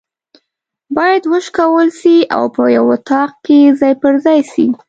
بايد 0.95 1.23
وشکول 1.31 1.87
سي 1.99 2.15
او 2.35 2.43
په 2.55 2.63
یو 2.77 2.85
اطاق 2.97 3.31
کي 3.45 3.59
ځای 3.79 3.93
پر 4.01 4.13
ځای 4.25 4.39
سي 4.51 4.65